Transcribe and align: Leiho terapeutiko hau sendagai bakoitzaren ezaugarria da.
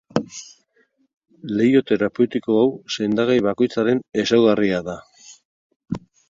Leiho 1.59 1.81
terapeutiko 1.91 2.55
hau 2.61 2.71
sendagai 2.95 3.37
bakoitzaren 3.49 4.03
ezaugarria 4.25 4.81
da. 4.89 4.97